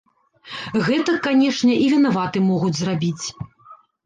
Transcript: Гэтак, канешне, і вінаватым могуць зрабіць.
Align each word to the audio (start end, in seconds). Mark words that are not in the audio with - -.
Гэтак, 0.87 1.19
канешне, 1.27 1.75
і 1.83 1.93
вінаватым 1.93 2.49
могуць 2.53 2.73
зрабіць. 2.81 3.25